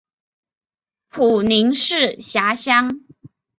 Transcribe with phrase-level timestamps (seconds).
[1.09, 3.01] 普宁市辖乡。